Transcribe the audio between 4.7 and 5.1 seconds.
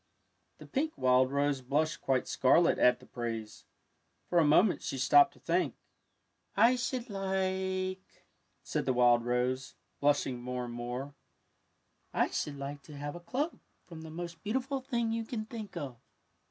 she